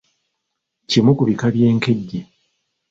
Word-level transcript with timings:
Kimu 0.89 1.11
ku 1.17 1.23
bika 1.29 1.47
by'enkejje. 1.53 2.19